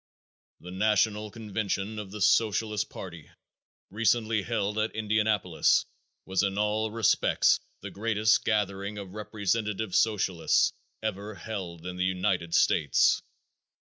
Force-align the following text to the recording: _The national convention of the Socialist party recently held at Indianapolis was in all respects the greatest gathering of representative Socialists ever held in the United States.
_The 0.65 0.71
national 0.71 1.29
convention 1.29 1.99
of 1.99 2.09
the 2.09 2.21
Socialist 2.21 2.89
party 2.89 3.29
recently 3.91 4.41
held 4.41 4.79
at 4.79 4.95
Indianapolis 4.95 5.85
was 6.25 6.41
in 6.41 6.57
all 6.57 6.89
respects 6.89 7.59
the 7.81 7.91
greatest 7.91 8.43
gathering 8.43 8.97
of 8.97 9.13
representative 9.13 9.93
Socialists 9.93 10.73
ever 11.03 11.35
held 11.35 11.85
in 11.85 11.97
the 11.97 12.03
United 12.03 12.55
States. 12.55 13.21